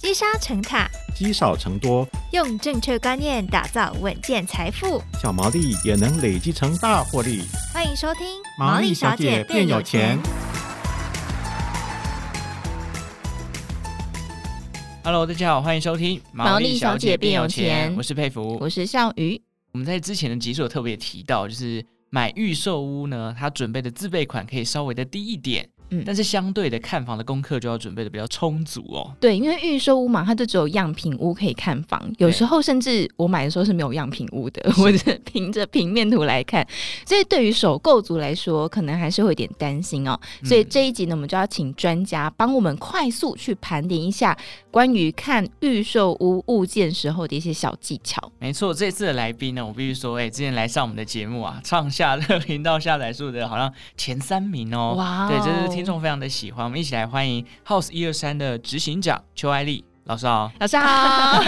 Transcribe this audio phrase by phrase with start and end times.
[0.00, 7.42] 积沙成塔，积少成多，用正确观念打造稳健财富，小毛利也能累积成大获利。
[7.74, 8.24] 欢迎收听
[8.56, 10.16] 《毛利小姐变有钱》。
[15.02, 17.92] Hello，大家好，欢迎收听《毛利小姐变有钱》。
[17.96, 19.42] 我是佩服，我是笑鱼。
[19.72, 25.68] 我们在之前的集数有特别提到，就是买预售屋呢，它准备的自备款可以稍微的低一点。
[25.90, 29.10] 嗯，但是相对的，看房的功课就要准备的比较充足哦。
[29.18, 36.66] 对，因为预售屋嘛，它就只有样品屋可以看房，有时候甚至我买的时候是没有样品屋的， 或者凭着平面图来看，
[37.06, 40.18] 所以对于首购族来说，可能还是会有点担心哦。
[40.44, 44.36] 所以这一集呢，我们就要请专家帮我们快速去盘点一下
[44.70, 48.20] 关于看预售屋物件时候的一些小技巧。
[48.38, 54.94] 没错，这次的来宾呢，我必须说，哎，之前来上我们的节目啊，创下这个频道下载数的好像前三名哦。
[54.98, 55.77] 哇，对，这是。
[55.78, 61.40] 听众非常的喜欢，我们一起来欢迎 House 一二三的执行长邱爱丽老师好，老师好，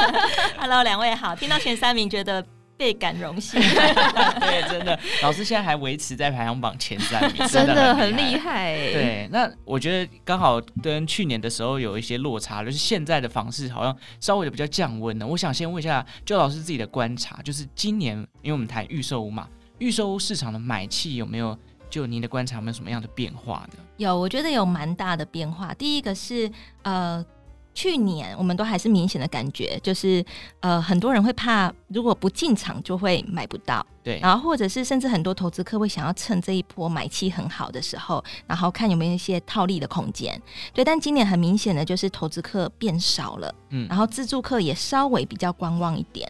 [0.56, 2.42] Hello，两位好，听到前三名觉得
[2.78, 3.60] 倍感荣幸，
[4.40, 8.74] 对，真的，老师现在还维持在排行榜前三名， 真的很厉害。
[8.74, 15.26] 对，那我觉得刚好跟去年的时候有一些落差，就是现在的房市好像稍微的比较降温了。
[15.26, 21.54] 我想先问一下邱老师自己的观察，就是今年因为我们谈预售屋嘛，预售屋市场的买气有没有？
[21.94, 23.78] 就您的观察，有没有什么样的变化呢？
[23.98, 25.72] 有，我觉得有蛮大的变化。
[25.74, 26.50] 第一个是，
[26.82, 27.24] 呃，
[27.72, 30.24] 去年我们都还是明显的感觉，就是
[30.58, 33.86] 呃，很多人会怕，如果不进场就会买不到。
[34.02, 40.42] 对，然后或者是甚至很多投资客会想要趁这一波买气很好的时候，然后看有没有一些套利的空间。
[40.72, 46.28] 对，但今年很明显的就是投资客变少了，嗯，然后自助客也稍微比较观望一点。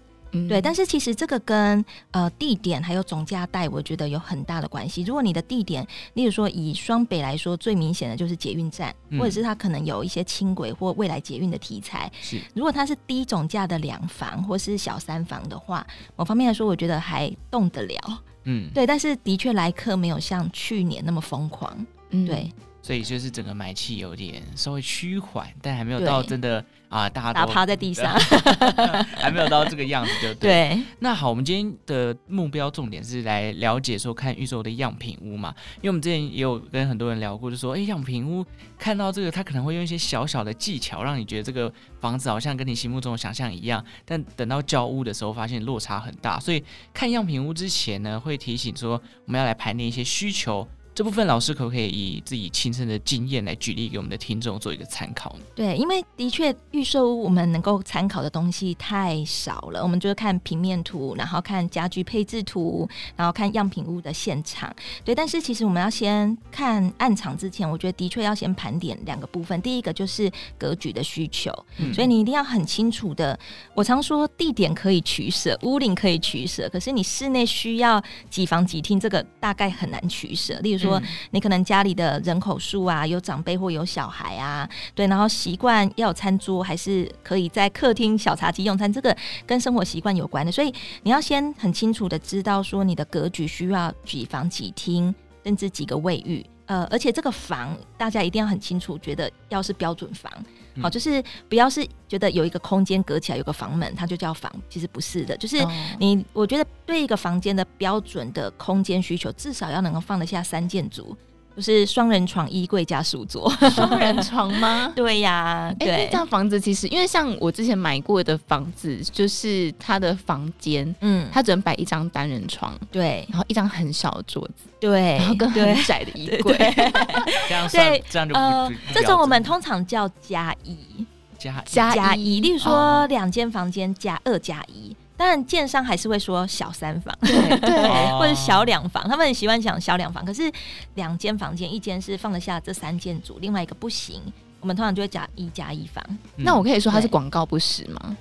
[0.48, 5.02] 对，但是其实这个跟呃地点还有总价带，我觉得有很大的关系。
[5.02, 12.10] 如果你的地点，例如说以双北来说，最明显的就是捷运站，嗯、或者是它可能有一些轻轨或未来捷运的题材。
[12.20, 18.22] 是，如果它是低总价的两房或是小三房的话，某方面来说，我觉得还动得了。
[18.44, 21.86] 嗯，对，但是的确来客没有像去年那么疯狂。
[22.10, 22.52] 嗯，对。
[22.82, 26.62] 所以就是整个买气有点稍微趋缓，但还没有到真的
[26.94, 28.16] 啊，大家都打趴在地上，
[29.18, 30.68] 还没有到这个样子，就对。
[30.68, 30.82] 对。
[31.00, 38.46] 那好，我们今天的目标重点是来了解说看预售的样品屋嘛，因为我们之前也有跟很多人聊过，就说哎，样品屋
[38.78, 46.38] 看到这个，他可能会用一些小小的技巧，让你觉得这个房子好像跟你心目中的想象一样，但等到交屋的时候，发现落差很大。
[46.38, 46.62] 所以
[46.92, 48.92] 看样品屋之前呢，会提醒说
[49.26, 50.64] 我们要来盘点一些需求。
[50.94, 55.44] 这部分老师可不可以以自己亲身的经验来举例给我们的听众做一个参考呢？
[55.52, 64.72] 对，因为的确预售屋我们能够参考的东西太少了，我们就是看平面图，然后看家具配置图，然后看样品屋的现场。
[65.04, 69.60] 对，但是其实我们要先看暗场之前，我觉得的确要先盘点两个部分。
[69.62, 73.36] 第一个就是格局的需求，嗯、所以你一定要很清楚的。
[73.74, 78.00] 我常说地点可以取舍，屋龄可以取舍，可是你室内需要
[78.30, 80.54] 几房几厅，这个大概很难取舍。
[80.60, 81.02] 例如说。
[81.30, 95.12] 你可能家里的人口数啊，有长辈或有小孩啊，对，然后习惯要有餐桌，还是可以在客厅小茶几用餐，这个跟生活习惯有关的，所以你要先很清楚的知道说你的格局需要几房几厅，
[95.44, 100.32] 甚至几个卫浴，呃，而且这个房大家一定要很清楚，觉得要是标准房。
[100.80, 105.36] 好，就是不要是觉得有一个空间隔起来有个房门，它就叫房，其实不是的。
[105.36, 105.56] 就是
[105.98, 111.16] 你，我觉得对一个房间的标准的空间需求，至少要能够放得下三件组。
[111.56, 114.92] 就是双人床、衣柜加书桌，双人床吗？
[114.96, 115.88] 对呀、啊，对。
[115.88, 126.56] 欸、这房子其实，因为像我之前买过的房子，就是它的房间，嗯，它只能摆一张单人床，对，然后一张很小的桌子，对，然后跟很窄的衣柜，
[127.48, 131.06] 这样算，这样就不呃，这种我们通常叫加一，
[131.38, 134.96] 加加一，例如说两间房间加二加一。
[135.16, 137.30] 当然，建商还是会说小三房，对
[137.60, 140.24] 对，或者小两房，他们很喜欢讲小两房。
[140.24, 140.50] 可是
[140.94, 144.20] 两间房间，一间是放得下这三件组，另外一个不行，
[144.60, 146.04] 我们通常就会讲一加一房。
[146.08, 148.16] 嗯、那我可以说它是广告不实吗？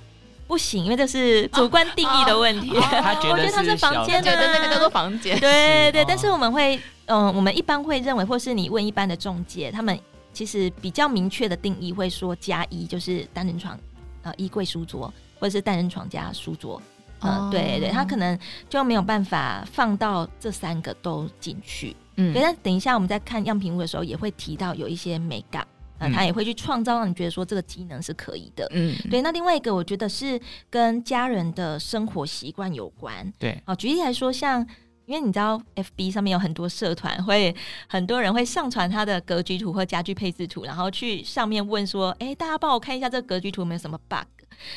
[0.46, 2.70] 不行，因为这是主观定义的问题。
[2.78, 5.36] 他觉得它是房间，觉得那个叫做房间。
[5.40, 9.98] 对对，但是我们会，嗯，我们一般会认为，或是你问一般的中介，他们
[10.32, 13.76] 其实比较明确的定义会说加一就是单人床，
[14.22, 15.12] 呃，衣柜书桌。
[15.40, 16.80] 或者是单人床加书桌，
[17.24, 17.50] 嗯，oh.
[17.50, 18.38] 对对，他可能
[18.68, 22.42] 就没有办法放到这三个都进去，嗯，对。
[22.42, 25.66] 但等一下我们在看样品屋的时候，也会提到有一些美感，
[25.98, 29.22] 嗯，他也会去创造让你觉得说这个机能是可以的，嗯，对。
[29.22, 30.40] 那另外一个，我觉得是
[30.70, 33.60] 跟家人的生活习惯有关，对。
[33.64, 34.66] 好，举例来说，像
[35.06, 37.54] 因为你知道，FB 上面有很多社团，会
[37.86, 44.26] 很多人会上传他的格局图或家具配置图，然后去上面问说：“哎、欸，大家帮我看一下这个格局图有没有什么 bug？”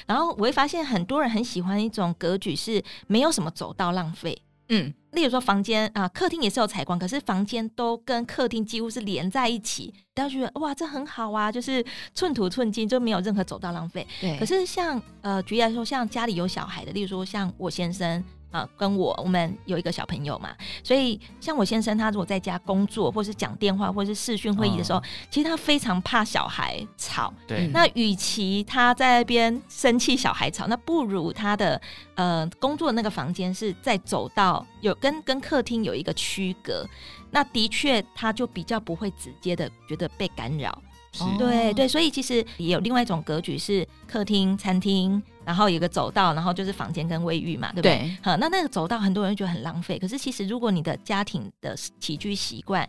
[0.06, 4.42] 然后我会发现很多人很喜欢一种格局是没有什么走道浪费。
[4.70, 14.06] 嗯，例如说房间啊，客厅也是有采光，可是房间都跟客厅几乎是连在一起，大家觉得哇，这很好啊，就是寸土寸金，就没有任何走道浪费。
[14.20, 18.22] 对，可是像呃，举例来说，像家里有小孩的，例如说像我先生。
[18.50, 27.34] 啊，跟我我们有一个小朋友嘛，所以像我先生他如果在家工作，或是讲电话，或是视讯会议的时候，哦、其实他非常怕小孩吵。
[27.46, 31.80] 对，那与其他在那边生气小孩吵，那不如他的
[32.16, 36.88] 呃工作的那个房间是在走到有跟跟客厅有一个区隔，
[37.32, 40.82] 那的确他就比较不会直接的觉得被干扰。
[41.18, 45.22] 是对对，所以其实也有另外一种格局是客厅、餐厅。
[45.48, 48.18] 然后有个走道，然后就是房间跟卫浴嘛，对不对？
[48.22, 52.86] 好，那那个走道很多人觉得很浪费，可是其实如果你的家庭的起居习惯，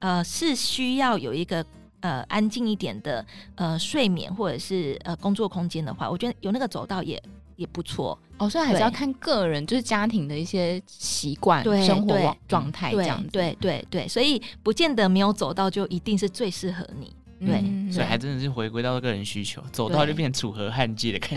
[0.00, 1.64] 呃，是需要有一个
[2.00, 3.24] 呃安静一点的
[3.54, 7.18] 呃睡眠或者是呃工作空间的话，我觉得有那个走道也
[7.56, 8.18] 也不错。
[8.36, 13.30] 哦，所以还是要看个人，就是家庭的一些习惯、对生活状态这样子。
[13.30, 17.10] 对对对，对，所以不见得没有走道就一定是最适合你。
[17.44, 21.30] 对，嗯、所以还真的是回归到个人需求，走到就变楚河汉界的感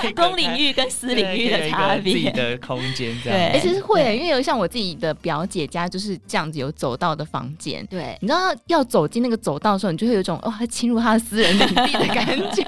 [0.00, 3.52] 觉， 公领域跟私领域的差别，自己的空间这样。
[3.52, 7.84] 对，其实会，因为有像我自己的表姐家就是这样子，有走道的房间。
[7.86, 12.62] 对，你知道要走进那个走道的时候，你就会有一种哦，侵入他的私人领地的感觉。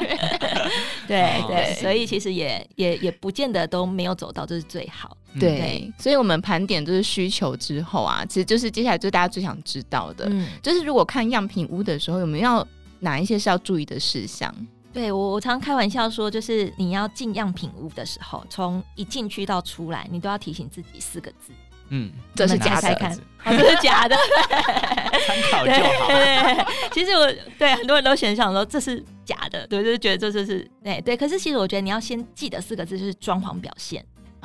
[1.08, 5.16] 对对，所以其实也也也不见得都没有走到，这是最好。
[5.38, 12.66] 对，对，所以我们盘点就是需求之后啊，其实就是接下来就是大家最想知道的，嗯，就是如果看样品屋的时候，有没有要
[13.00, 14.54] 哪一些是要注意的事项？
[14.92, 21.52] 对我，我常开玩笑说，就是你要进样品屋的时候，从一进去到出来，你都要提醒自己四个字，
[21.90, 23.14] 嗯，这是假的，看，
[23.44, 24.16] 这是假的，
[25.26, 26.08] 参考就好。
[26.08, 34.02] 对，其实我对很多人都想想说这是假的，对，就是觉得这就是对对，可是其实我觉得你要先记得四个字，就是装潢表现。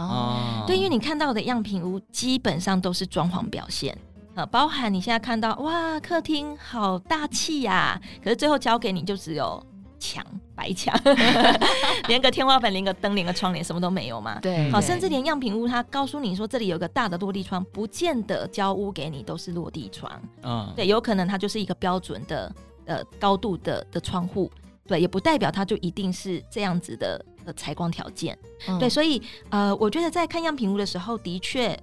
[0.08, 3.98] 哦，对，因为你看到的样品屋基本上都是装潢表现，
[4.36, 9.62] 呃，包含你现在看到哇，客厅好大气呀，啊，可是最后交给你就只有
[10.00, 10.26] 墙，
[10.56, 10.98] 白墙，
[12.08, 14.40] 连个天花板，连个灯，连个窗帘，什么都没有嘛。
[14.40, 20.12] 对，好，甚至连样品屋，它告诉你说这里有个大的落地窗，不见得交屋给你都是落地窗。
[20.44, 22.56] 嗯，对，有可能它就是一个标准的
[22.86, 24.50] 呃高度的的窗户，
[24.92, 27.26] 对，也不代表它就一定是这样子的。
[27.44, 31.76] 的采光条件，嗯、对，所以呃，我觉得在看样品屋的时候，的确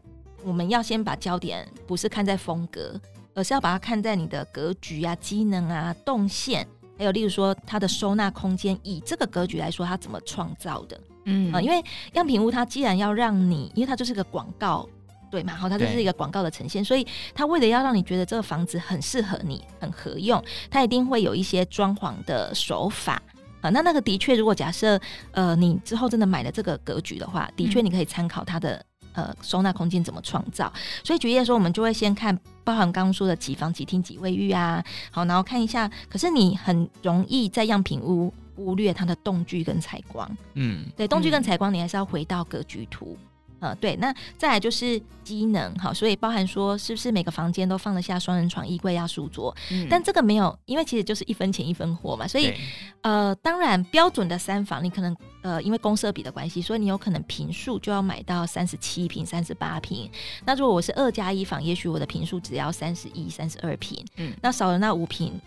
[0.45, 2.95] 我们要先把焦点不是看在风格，
[3.35, 6.65] 而是要把它看在你的格局啊、机能啊、动线，
[6.97, 11.01] 还有例如说它的收纳空间，以这个格局来说，它怎么创造的？
[11.25, 11.83] 嗯啊、呃，因为
[12.13, 14.89] 样品屋它既然要让你，因为它就是个广告。
[15.31, 23.23] 对嘛，好，它就是一个广告的呈现，所以它为了要让你觉得这个房子很适合你、很合用，它一定会有一些装潢的手法。
[23.61, 25.01] 啊，那那个的确，如果假设
[25.33, 28.85] 呃你之后真的买了这个格局的话，的确你可以参考它的
[29.15, 30.73] 呃收纳空间怎么创造。
[31.03, 35.91] 所以举例来说，我们就会先看包含刚刚说的几房几厅几卫浴啊，好，然后看一下。
[36.09, 43.19] 可是你很容易在样品屋忽略它的动距跟采光，嗯，对，动距跟采光你还是要回到格局图。
[43.61, 49.55] 呃，对，那再来就是机能，好，所以包含说是不是每个房间都放得下双人床、衣柜要、书桌？
[49.71, 52.55] 嗯，但这个没有，因为其实就是一分钱一分货嘛，所以
[53.03, 60.09] 呃，当然标准的三房，你可能呃，因为公设比的关系，所以你有可能平数就要买到三十七平、三十八平。
[60.45, 65.41] 那如果我是二加一房，也许我的平数只要三十一、三十二平，嗯，那少了那五平，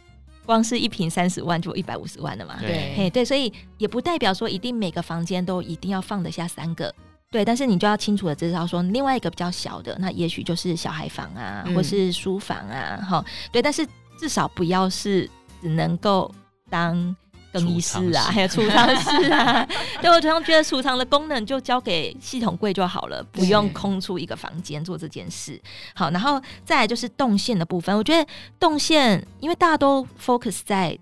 [0.45, 6.93] 光是一平三十万就一百五十万了嘛，对，嘿，对，所以也不代表说一定每个房间都一定要放得下三个。
[7.31, 13.87] 对，但是你就要清楚的知道说，另外一个比较小的，那也许就是小孩房啊，嗯、或是书房啊，哈，对，但是
[14.19, 15.29] 至少不要是
[15.61, 16.29] 只能够
[16.69, 17.15] 当
[17.53, 19.65] 更衣室啊，还有储藏室啊。
[20.01, 25.57] 对，我常常觉得储藏的功能就交给系统柜就好了，不用空出一个房间做这件事。
[25.95, 30.99] 好，然后再来就是动线的部分，我觉得动线，因为大家都 focus 在。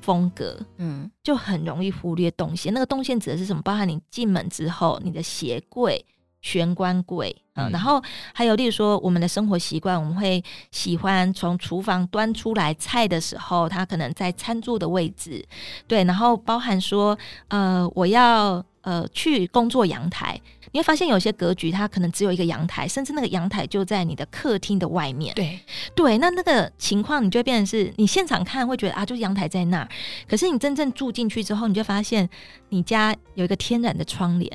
[0.00, 2.72] 风格，嗯，就很容易忽略动线。
[2.72, 3.62] 那个动线指的是什么？
[3.62, 6.04] 包含你进门之后，你的鞋柜、
[6.40, 8.02] 玄关柜，嗯，然后
[8.32, 15.44] 还有例如说我们的生活习惯，我们会喜欢从厨房端出来菜的时候，它可能在餐桌的位置，
[15.86, 20.40] 对，然后包含说，呃，我要呃去工作阳台，
[20.72, 25.34] 你会发现有些格局它可能只有一个阳台，甚至那个阳台就在你的客厅的外面。
[25.34, 25.58] 对
[25.94, 29.88] 对，那那个情况你就会变成是你现场看会觉得啊，就是阳台在那儿，
[30.28, 32.28] 可是你真正住进去之后，你就发现
[32.68, 34.50] 你家有一个天然的窗帘，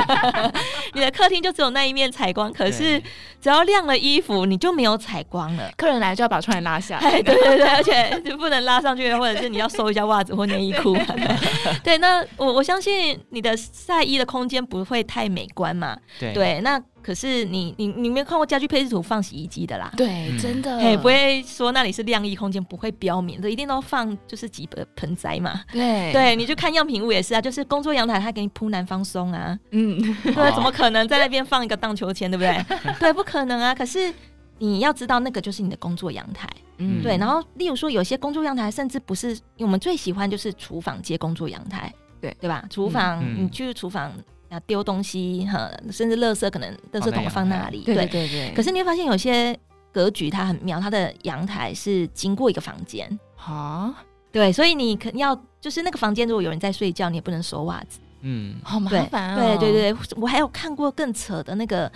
[0.94, 3.00] 你的客厅就只有那一面采光，可是
[3.40, 5.70] 只要晾了衣服，你就没有采光了。
[5.76, 10.96] 客人来就要把窗帘拉下来，对对对，而且就不能拉上去，或者是你要收一下袜子或内衣裤。
[11.82, 15.96] 对，那我我相信你的晒衣的空间不会太美观嘛。
[16.18, 19.92] 对，对，那可是你你你没有看过家具配置图放洗衣机的啦？
[19.96, 25.62] 对，真的，嘿，不会说那里是晾衣空间，不会标明的，一定都放就是几个盆栽嘛。
[25.72, 32.78] 对，对，你就看样品屋也是啊，就是工作阳台，他给你铺南方松啊，嗯， 对，怎么可能在那边放一个荡秋千，对不对？
[32.98, 33.72] 对，不可能啊。
[33.74, 34.12] 可是
[34.58, 37.16] 你要知道，那个就是你的工作阳台，嗯，对。
[37.16, 42.64] 然后，例如说，有些工作阳台甚至不是我们最喜欢，就是厨房接工作阳台，对对吧？
[42.68, 44.12] 厨房，你去厨房。
[44.50, 48.52] 要丢东西哈，甚至垃圾可能垃圾桶放那里，对对对。
[48.54, 49.54] 可是你会发现有些
[49.92, 53.94] 格局它很妙，它的阳台是经过一个房间啊，
[54.32, 59.56] 对，所以你肯定要就是那个房间如果有人在睡觉，你也不能收袜子，嗯，好麻烦哦。
[59.58, 61.90] 对对对，我还有看过更扯的那个，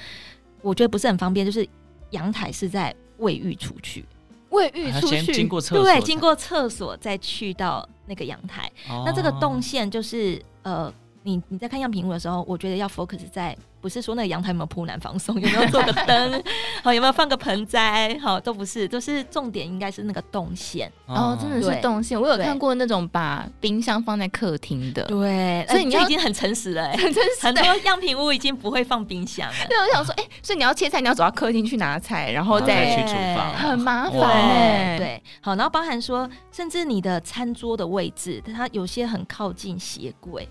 [0.60, 1.66] 我觉得不是很方便，就是
[2.10, 4.04] 阳台是在卫浴出去，
[4.50, 8.70] 卫浴出去经过厕所，对，经过厕所再去到那个阳台，
[9.06, 10.92] 那这个动线就是呃。
[11.22, 16.42] 你你在看样品屋的时候，我觉得要 focus 在不是说那个阳台有没有铺南防松，有没有做个灯，
[16.82, 22.20] 好有没有放个盆栽，好都不是，都是重点应该是那个动线哦，真的是动线。
[22.20, 27.46] 我有看过那种把冰箱放在客厅的，对， 所以你已经很诚实了， 很诚实。
[27.46, 29.66] 很多样品屋已经不会放冰箱了。
[29.68, 34.98] 对，我想说，哎，所以你要切菜，你要走到客厅去拿菜，然后再去厨房，很麻烦哎。
[34.98, 40.48] 对，好，然后包含说，甚至你的餐桌的位置，它有些很靠近鞋柜。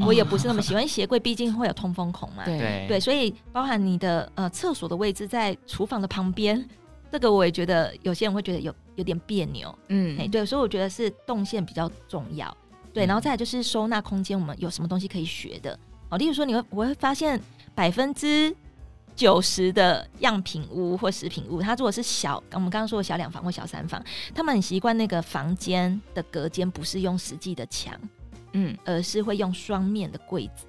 [0.00, 2.44] 我也不是那么喜欢鞋柜，毕竟会有通风孔嘛。
[2.44, 6.66] 对对，所以包含你的呃厕所的位置在厨房的旁边，
[7.12, 9.76] 这个我也觉得有些人会觉得有有点别扭。
[9.88, 12.56] 嗯，哎，对，所以我觉得是动线比较重要。
[12.92, 15.78] 对，然后再来就是收纳空间，我们有什么东西可以学的？
[16.08, 17.40] 哦，例如说你会我会发现
[17.74, 18.54] 百分之
[19.16, 24.02] 九十的样品屋或食品屋，它如果是小，我们刚刚说的小两房或小三房，
[24.34, 27.96] 他们很习惯那个房间的隔间不是用实际的墙。
[28.54, 30.66] 嗯，而是会用双面的柜子。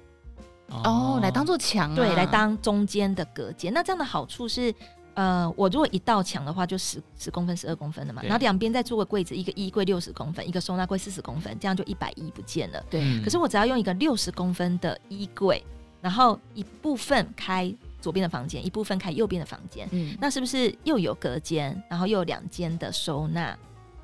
[0.68, 3.72] 哦，来当做墙，对，来当中间的隔间。
[3.72, 4.74] 那这样的好处是，
[5.14, 12.84] 呃，我如果一道墙的话，就十十公分、十二公分的嘛，然后两边再做个柜子，一个衣柜六十公分，一个收纳柜四十公分，这样就一百一不见了。
[12.90, 15.64] 对，可是我只要用一个六十公分的衣柜，
[16.02, 23.56] 然后一部分开左边的房间，一部分开右边的房间，嗯，那是不是又有隔间，然后又有两间的收纳？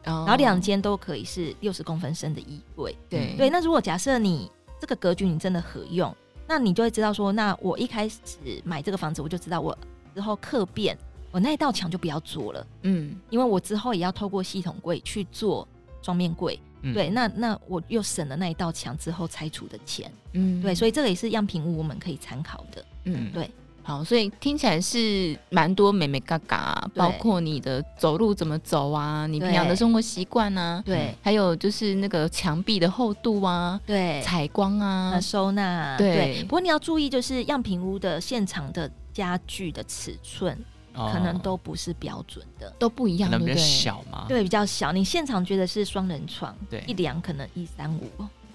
[0.05, 3.35] 然后两间都可以是六十公分深的衣柜，对。
[3.37, 3.51] 对。
[3.51, 6.15] 那如果假设你这个格局你真的合用，
[6.49, 8.19] 那你就会知道说，那我一开始
[8.65, 9.77] 买这个房子，我就知道我
[10.15, 10.99] 之后客变，
[11.31, 15.67] 我那一道墙就不要做了，嗯，因为我之后也要透过系统柜去做
[16.03, 23.51] 双面柜，嗯、对，那那我又省了那一道墙之后拆除的钱，嗯，对，所以这个也是样品屋我们可以参考的，嗯，对。
[23.85, 36.43] 好，所以听起来是蛮多美眉嘎嘎，包括你的走路怎么走啊，你平常的生活习惯啊，对，还有就是那个墙壁的厚度啊，对，采光啊，收纳，对。
[36.45, 40.57] 不过你要注意，就是样品屋的现场的家具的尺寸
[40.95, 44.93] 可能都不是标准的，都不一样，比较小嘛，对，比较小。
[44.93, 48.09] 你现场觉得是双人床，对，一量可能一三五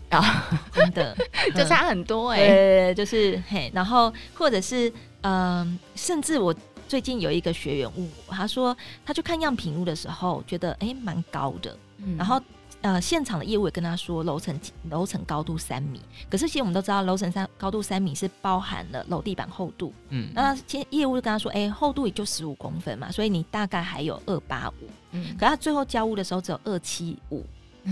[0.09, 1.13] 啊，真的
[1.53, 4.89] 就差很多哎，对，就是嘿，然后或者是。
[5.21, 6.55] 嗯，甚至我
[6.87, 12.41] 最近有一个学员问我，他说他去看样品屋的时候，觉得哎蛮高的，嗯、然后
[12.81, 14.57] 呃现场的业务也跟他说楼层
[14.89, 27.43] 楼层高度三米，可是其实我们都知道楼层三高度三米是包含了楼地板厚度，嗯，那其实业务就跟他说，哎厚度也就十五公分嘛，所以你大概还有二八五，嗯，可他最后交屋的时候只有二七五。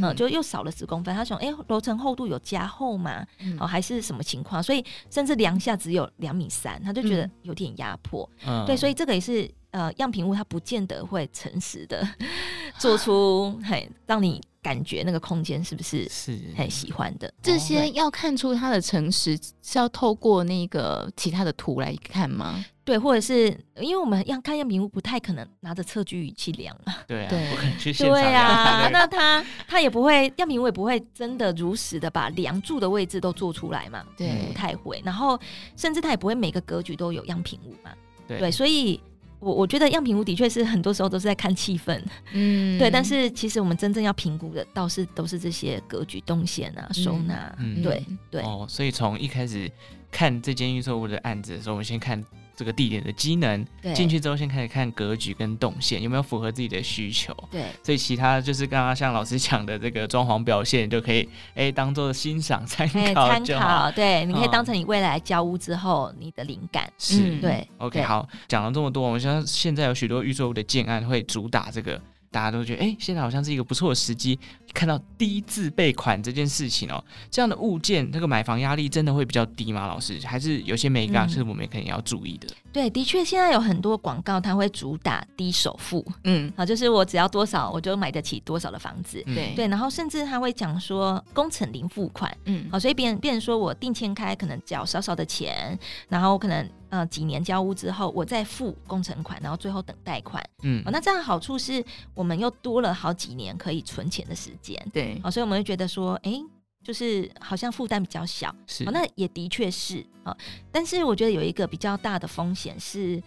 [0.02, 1.16] 嗯，就又少了十公分。
[1.16, 3.26] 他想，哎、欸，楼层厚度有加厚吗？
[3.40, 4.62] 嗯、哦，还是什么情况？
[4.62, 8.30] 所以甚至量下只有两米三，他就觉得有点压迫。
[8.46, 12.08] 嗯，对，所以这个也是呃，样品屋它不见得会诚实的
[12.80, 17.34] 做出嘿，让你感觉那个空间是不是是很喜欢的。
[17.42, 22.64] 这些要看出它的诚实，是要透过那个其他的图来看吗？
[22.86, 23.48] 对，或者是
[23.82, 26.94] 因为我们要看样品屋，不太可能拿着测距仪器量嘛。
[27.08, 28.16] 对啊，对不可能去 现场。
[28.16, 34.06] 对啊，那他他也不会样品屋也不会真的如实的把梁柱的位置都做出来嘛。
[34.16, 35.02] 对，不太会。
[35.04, 35.38] 然后
[35.76, 37.92] 甚至他也不会每个格局都有样品屋嘛。
[38.28, 39.02] 对，对，所以。
[39.42, 42.02] 我我觉得样品屋的确是很多时候都是在看气氛，
[42.32, 42.90] 嗯，对。
[42.90, 48.42] 但是其实我们真正要评估的，倒是都是这些格局、动线啊、收纳，嗯，对对。
[48.42, 49.70] 哦，所以从一开始
[50.10, 52.26] 看这间预售屋的案子的时候，我们先看。
[52.56, 57.36] 这个地点的机能，进去之后先开始看格局跟动线有没有符合自己的需求。
[57.52, 63.92] 对，所以其他就是刚刚像老师讲的这个装潢表现，就可以哎当做欣赏参考参考。
[63.94, 66.92] 对，你可以当成你未来交屋之后你的灵感。
[66.98, 67.68] 是，对。
[67.78, 72.02] OK，好，讲了这么多，我们现现在有许多预售屋的建案会主打这个。
[72.36, 74.38] 大家都觉得，哎、欸，现在好像是一个不错的时机，
[74.74, 79.88] 看到低自备款这件事情哦、喔，这样的物件，这个买房压力真的会比较低吗？
[79.88, 82.46] 老师，还是有些美感是我们肯定要注意的。
[82.50, 96.70] 嗯、对，的确，现在有很多广告，它会主打低首付，嗯，好，就是我只要多少，我就买得起多少的房子，对、嗯、对，然后甚至他会讲说工程零付款，嗯，好，所以别人别人说我定签开可能缴少少的钱，然后可能。
[96.96, 100.42] 呃，几年交屋之后，我再付工程款，然后最后等贷款。
[100.64, 101.84] 嗯、哦，那这样好处是
[102.14, 104.82] 我们又多了好几年可以存钱的时间。
[104.94, 106.44] 对，哦，所以我们会觉得说，哎、欸，
[106.82, 108.56] 就是好像负担比较小。
[108.66, 110.38] 是，哦、那也的确是啊、哦。
[110.72, 113.22] 但是我觉得有一个比较大的风险是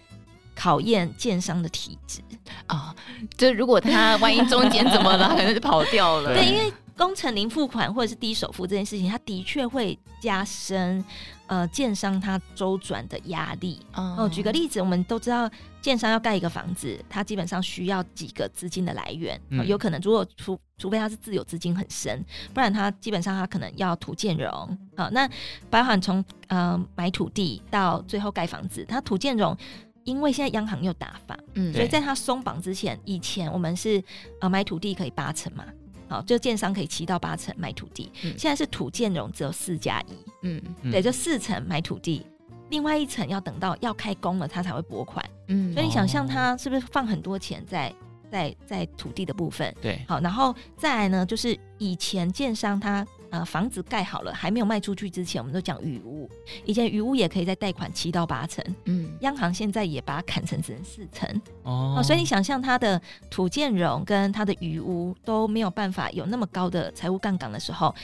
[0.55, 2.23] 考验建商的体质
[2.69, 2.95] 啊。
[3.37, 6.35] 就如果他万一中间怎么了， 可能就跑掉了。
[6.35, 11.05] 对，因为工程零付款或者是低首付这件事情，它的确会加深。
[11.49, 14.15] 呃，建商他周转的压力哦。
[14.19, 14.33] Oh.
[14.33, 15.51] 举个例子，我们都知道，
[15.81, 19.41] 建商要盖一个房子，他基本上需要几个资金的来源。
[19.49, 22.25] 嗯、有可能，如果除除非他是自有资金很深，
[22.55, 24.79] 不然他基本上他可能要土建融。
[24.97, 25.29] 好，那
[25.71, 29.57] 包含从呃买土地到最后盖房子，他土建融，
[30.05, 34.03] 因为现在央行又打房，嗯，所以在他松绑之前，以前我们是
[34.41, 35.65] 呃买土地可以八成嘛。
[36.09, 42.25] 好，就建商可以七到八成买土地，嗯、现在是土建融只有四加一，嗯，对，就四成买土地，
[42.71, 47.95] 另外一层要等到要开工了，他才会拨款，嗯，所以你想象他是不是放很多钱在
[48.31, 49.75] 在在土地的部分？
[49.81, 53.07] 对，好，然后再来呢，就是以前建商他。
[53.31, 56.29] 呃，房子盖好了还没有卖出去之前，我们都讲余屋。
[56.65, 61.29] 以前余屋也可以再贷款七到八成，嗯，央行现在也把它砍成只能四成
[61.63, 62.03] 哦，哦。
[62.03, 67.95] 所以你想象它的土建融跟它的余屋都没有办法有那么高的财务杠杆的时候。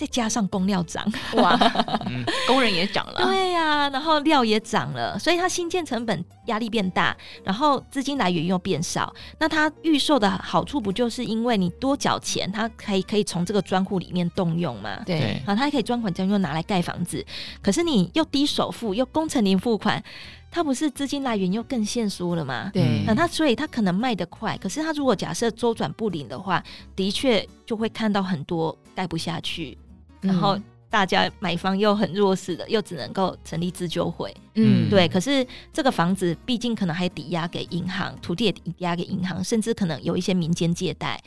[0.00, 1.04] 再加上工料涨，
[1.36, 1.54] 哇，
[2.48, 7.14] 工人也涨了，对呀、啊，然后料也涨了，所以它新建成本压力变大，
[7.44, 15.02] 然后资金来源又变少，那它预售的好处不就是因为你多缴钱，它可以可以从这个专户里面动用嘛？
[15.04, 17.22] 对，啊，它可以专款专用拿来盖房子，
[17.60, 20.02] 可是你又低首付又工程零付款，
[20.50, 22.70] 它不是资金来源又更限缩了吗？
[22.72, 26.64] 对，那它所以它可能卖得快，可是它如果假设周转不灵的话，
[26.96, 29.76] 的确就会看到很多盖不下去。
[30.20, 34.34] 然后大家买方又很弱势的，又只能够成立自救会。
[34.54, 35.06] 嗯，对。
[35.08, 41.20] 可是这个房子毕竟可能还抵押给银行，土地也抵押给银行，甚至可能有一些民间借贷。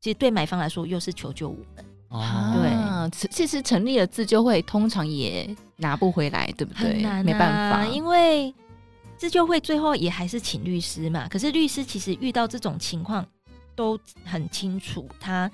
[0.00, 1.84] 其实对买方来说，又是求救无门。
[2.08, 3.28] 哦，对。
[3.30, 7.02] 其实成立了自救会，通常也拿不回来，对不对？
[7.22, 8.54] 没办法，因为
[9.16, 11.26] 自救会最后也还是请律师嘛。
[11.28, 13.26] 可是律师其实遇到这种情况
[13.74, 15.50] 都很清楚，他。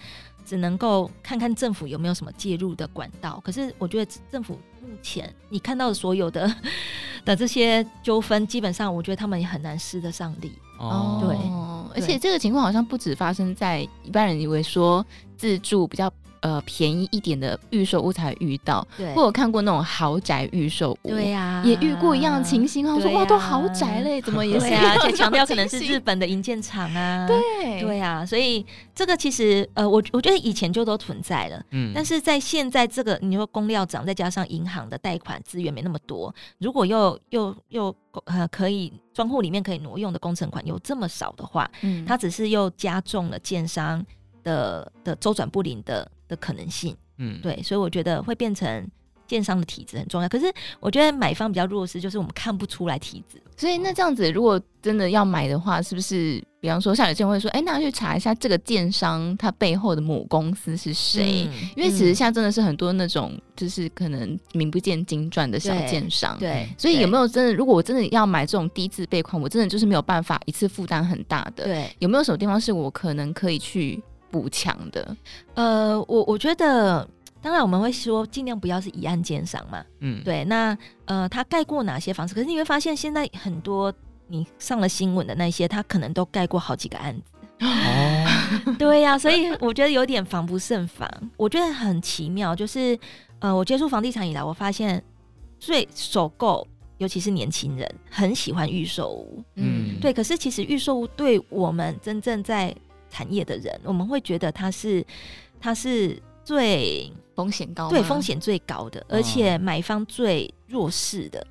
[0.46, 6.50] 只能够看看政府有没有什么介入的管道，可是我觉得政府目前你看到的所有的
[7.26, 10.52] 的这些纠纷，基本上我觉得他们也很难施得上力。
[10.78, 15.04] 哦，对，而且这个情况好像不止发生在一般人以为说
[15.36, 16.10] 自助比较。
[16.46, 22.94] 呃，便宜一点的预售屋才遇到，对，或有看过那种豪宅预售屋，对呀、啊，也遇过一样的情形啊。
[22.94, 24.66] 我说哇，都豪宅嘞，怎么也是？
[24.72, 28.24] 而且强调可能是日本的营建厂啊，对，对、啊。
[28.24, 37.92] 所以这个其实呃，我我觉得以前就都存在了，嗯，但是在现在这个你说工料涨，再加上银行的贷款资源没那么多，如果又又又
[38.26, 44.04] 呃可以专户里面可以挪用的工程款有这么少的话，嗯，它只是又加重了建商
[44.46, 46.10] 的的周转不灵的。
[46.28, 48.84] 的可能性，嗯，对，所以我觉得会变成
[49.28, 50.28] 建商的体质很重要。
[50.28, 53.40] 可是我觉得买方比较弱势，就是我们看不出来体质。
[53.56, 61.46] 所以那这样子，如果真的要买的话，是不是比方说像有些人会说，哎、欸，那要去查一下这个建商它背后的母公司是谁？
[61.46, 66.36] 嗯、因为其实现在真的是很多那种就是可能名不见经传的小建商。
[66.40, 71.66] 对，所以有没有真的，如果我真的要买这种低自备款，我真的就是没有办法一次负担很大的。
[71.66, 74.02] 对，有没有什么地方是我可能可以去？
[74.30, 75.16] 补强的，
[75.54, 77.08] 呃，我我觉得，
[77.40, 82.34] 当然我们会说尽量不要是以案鉴赏嘛，嗯，对，那呃，他盖过哪些房子？
[82.34, 83.92] 可是你会发现，现在很多
[84.28, 87.22] 你上了新闻的那些，他可能都盖过好几个案子，
[87.60, 91.08] 哦， 对呀、啊，所以我觉得有点防不胜防。
[91.36, 92.98] 我觉得很奇妙，就是
[93.38, 95.02] 呃，我接触房地产以来，我发现
[95.58, 96.66] 最首购
[96.98, 100.12] 尤其是年轻人很喜欢预售屋，嗯，对。
[100.12, 102.74] 可是其实预售屋对我们真正在
[103.16, 105.02] 产业的人，我们会觉得他是
[105.58, 111.46] 他是最风险高，对，风险最高的，而且买方最弱势的，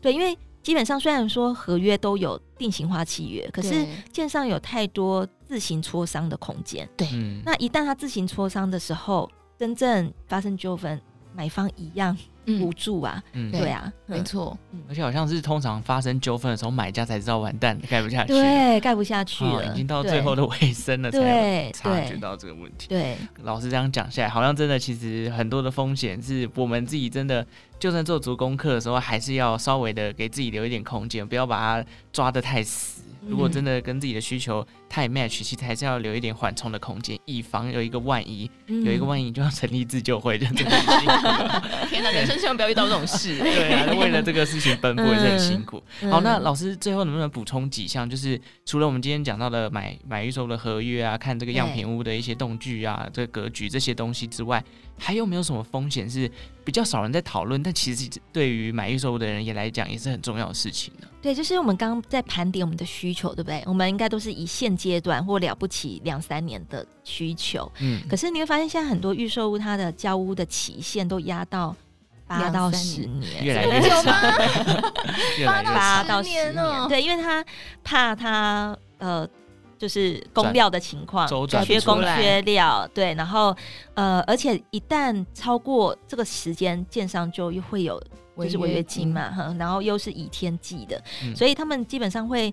[0.00, 7.06] 对，因为基本上虽然说合约都有定型化契约，可是建商有太多自行磋商的空间，对，
[7.44, 10.98] 那一旦他自行磋商的时候，真正发生纠纷，
[11.34, 12.16] 买方一样。
[12.58, 14.58] 无助啊，嗯，对啊，没错，
[14.88, 22.88] 而且好像是通常发生纠纷的时候，买家才知道完蛋，盖不下去，对，盖不下去了，已经到最后的尾声了，才察觉到这个问题。
[22.88, 27.46] 对，老师这样讲下来，好像真的其实很多的风险是我们自己真的，
[27.78, 33.02] 就算做足功课的时候，还是要稍微的给自己留一点空间，不要把它抓得太死。
[33.26, 41.88] 如果真的跟自己的需求太 match，其实还是要留一点缓冲的空间，以防有一个万一，嗯、有一个万一就要成立自救会，真的很辛苦。
[41.88, 43.38] 天哪，人生千万不要遇到这种事。
[43.40, 45.82] 对啊，为了这个事情奔波也是很辛苦。
[46.02, 48.08] 嗯、好，那老师最后能不能补充几项？
[48.08, 54.62] 就是除了我们今天讲到的买买预售的合约啊，看这个样品屋的一些动距啊，这个格局这些东西之外，
[54.98, 56.30] 还有没有什么风险是
[56.64, 61.06] 比较少人在讨论，但其实对于买预售的人也来讲也是很重要的事情呢？
[61.22, 63.62] 对，就是我们刚刚在盘点我们的需求，对不对？
[63.66, 67.70] 我们应该都是一现阶段或了不起两三年的需求。
[67.80, 68.00] 嗯。
[68.08, 71.76] 可是你会发现，现在很多预售屋它的交屋的期限都压到
[72.26, 74.12] 八到十年，越来越久吗？
[75.74, 76.86] 八到十年哦。
[76.88, 77.44] 对，因为他
[77.84, 79.28] 怕他呃，
[79.80, 81.26] 就是工料的情况，
[81.64, 82.88] 缺工缺料。
[82.94, 83.56] 对，然后
[83.94, 88.00] 呃，而且一旦超过这个时间，建商就又会有。
[88.36, 92.50] 就是违约金嘛，哈，然后又是以天计的，嗯、所以他们基本上会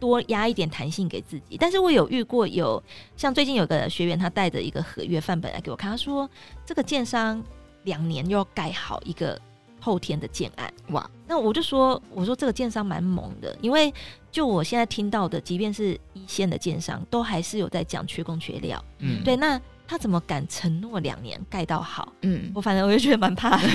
[0.00, 1.56] 多压一点弹性给自己。
[1.56, 2.82] 但是我有遇过有
[3.16, 6.28] 像最近有个学员，他带着一个合约范本来给我看，他说
[6.66, 7.40] 这个建商
[7.84, 9.40] 两年又要盖好一个
[9.78, 11.08] 后天的建案，哇！
[11.28, 13.94] 那我就说，我说这个建商蛮猛的，因为
[14.32, 19.60] 就我现在听到的，即便是一线的建商，都还是有在讲缺工缺料，嗯，对，那。
[19.90, 22.12] 他怎么敢承诺两年盖到好？
[22.22, 23.68] 嗯，我反正我就觉得蛮怕的。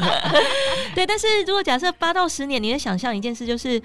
[0.96, 3.78] 对，但是如果假设八到十年，你也想象一件事，就是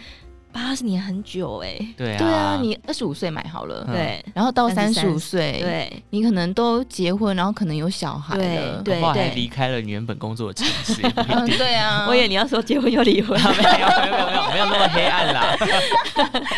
[0.57, 1.87] 八十年很久哎、欸。
[1.95, 10.99] 对啊，对啊，你二十五岁买好了，嗯、对，然后到三十五岁，对，你可能都结婚，然后可能有小孩了，对，对，还离开了你原本工作的城市。
[11.29, 15.55] 嗯、 对啊， 我以为你要说结婚又离婚， 没有没有没有没有没有那么黑暗啦，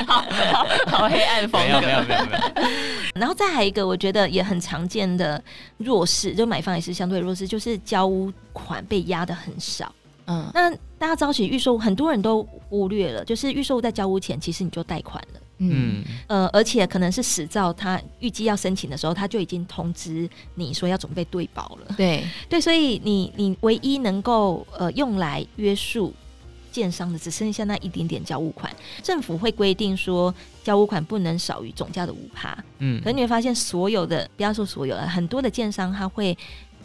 [0.08, 0.22] 好
[0.54, 2.70] 好好黑暗风格，没有没有没有没有。
[3.16, 5.44] 然后再还一个，我觉得也很常见的
[5.78, 9.94] 弱势，就买方也是相对弱势，就是交屋款被压的很少。
[10.30, 15.40] 嗯，那大家早起预售，很多人都忽略了，就是预售在交屋前，其实你就贷款了。
[15.58, 21.96] 嗯，呃，而且可能是实照他预计要申请的时候，他就已经通知你说要准备对保了。
[21.98, 26.14] 对 对，所以你你唯一能够呃用来约束。
[26.72, 32.56] 建商的只剩下那一点点交屋款，政府会规定说交屋款不能少于总价的五趴。
[32.78, 36.38] 嗯，可是你会发现所有的，不要说所有了，很多的建商他会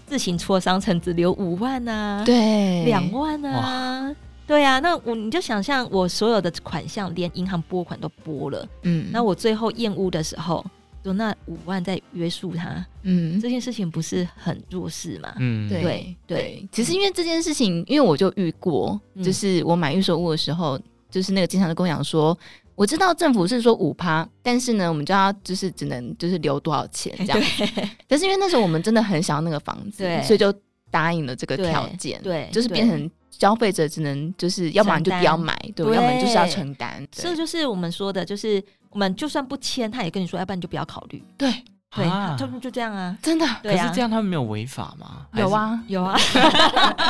[0.06, 4.14] 自行磋商成只留五万啊，对，两万啊，
[4.46, 10.64] 对啊，那我你就想象我所有的款项连银行拨款都拨了，嗯，那我最后验屋的时候。
[11.04, 15.34] 就那五万在约束他，嗯，这件事情不是很弱势嘛？
[15.38, 16.68] 嗯，对对，对。
[16.72, 22.34] 其实因为这件事情，因为我就遇过，嗯、就是我买预售屋的时候，就是那个经常就跟我讲说，
[22.74, 27.40] 我知道政府是说五趴，但是呢，我们就要就是只能就是留多少钱这样。
[27.58, 27.88] 对。
[28.06, 30.52] 但是因为那时候我们真的很想要那个房子，所以就
[30.90, 32.20] 答应了这个条件。
[32.22, 37.06] 对，就是变成消费者只能就是要不然就不要买，对，要不然就是要承担。
[37.10, 38.62] 这就是我们说的，就是。
[38.90, 41.20] 我们就算不签，他也跟你说，要不然你就不要考虑。
[41.36, 41.50] 对
[41.96, 43.44] 对，他们就这样啊，真的。
[43.60, 45.26] 可是这样他们没有违法吗？
[45.34, 46.16] 有啊有啊。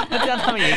[0.08, 0.74] 那这样他们也……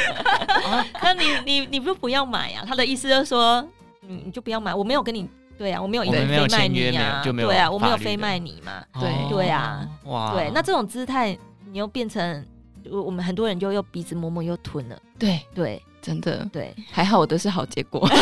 [1.02, 2.65] 那你你你不不要买啊？
[2.67, 3.65] 他的意思就是说，
[4.08, 4.74] 你你就不要买。
[4.74, 6.10] 我没有跟你对啊，我没有非
[6.48, 8.84] 卖你啊，对啊，我没有非卖你嘛。
[9.00, 10.52] 对对啊，哇，对。
[10.54, 11.38] 那这种姿态，
[11.72, 12.46] 你又变成
[12.89, 14.98] 我们很多人就又鼻子摸摸又吞了。
[15.17, 18.08] 对对， 真的对，还好我的是好结果。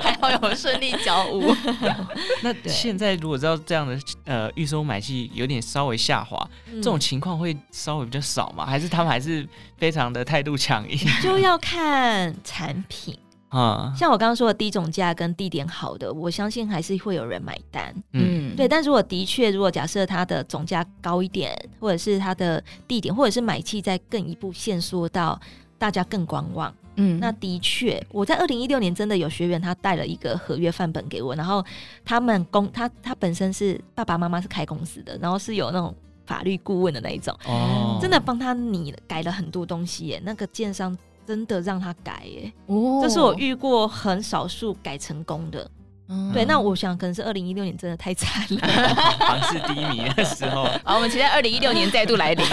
[0.00, 1.54] 还好有顺利交屋。
[2.42, 8.66] 那现在如果知道这样的呃预售买气有点稍微下滑，嗯、这种情况会稍微比较少吗？
[8.66, 10.98] 还是他们还是非常的态度强硬？
[11.22, 13.16] 就要看产品
[13.54, 17.94] 啊，像我刚刚说的低总价跟地点好的，我相信还是会有人买单。
[18.12, 18.66] 嗯，对。
[18.66, 25.40] 但如果的确，如果假设它的总价高一点，或者是它的地点，或者是买气再更一步限缩到
[25.78, 26.74] 大家更观望。
[26.96, 31.64] 嗯，那的确，我在二零一六年真的有学员，他带了一个合约范本给我，然后
[32.04, 35.94] 他们公他他本身是爸爸妈妈是开公司的，然后是有那种
[36.26, 40.20] 法律顾问的那一种，哦，真的帮他拟改了很多东西耶。
[40.24, 42.52] 那个建商真的让他改耶。
[42.66, 45.70] 哦，这是我遇过很少数改成功的。
[46.08, 48.68] 嗯、对，那我想可能是二零一六年真的太惨了，
[49.18, 50.64] 房市低迷的时候。
[50.84, 52.44] 好，我们期待二零一六年再度来临。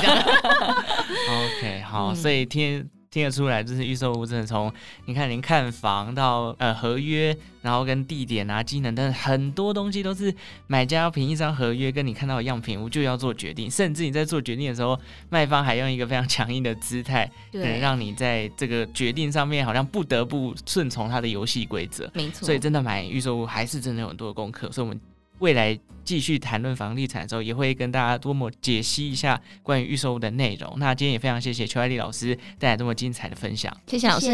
[1.27, 2.89] OK，好，所以听。
[3.12, 4.71] 听得出来，就是预售屋真的从
[5.06, 10.34] 你看您看房到呃合约，然后跟地点啊、机能等很多东西都是
[10.67, 14.97] 买家要凭一张合约跟你看到的样品屋就要做决定，甚至你在做决定的时候，
[15.30, 22.10] 卖方还用一个非常强硬的姿态，对，让你在这个决定上面好像不得不顺从他的游戏规则。
[22.13, 24.97] 没错，所以真的买预售屋还是真的有很多的功课，所以我们。
[25.41, 30.73] 未来继续谈论房地产的时候，也会跟大家多么解析一下关于预售屋的内容。
[30.77, 34.30] 那今天也非常谢谢邱爱丽老师带来这么精彩的分享，谢谢老师。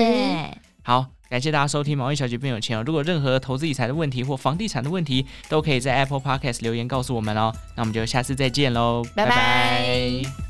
[0.83, 2.83] 好，感谢大家收听《毛利小姐变有钱》哦。
[2.85, 7.51] 如果任何投资理财的问题或房地产的问题，都可以在 Apple Podcast 留言告诉我们哦。
[7.75, 9.29] 那我们就下次再见喽，拜拜。
[9.29, 10.46] 拜拜。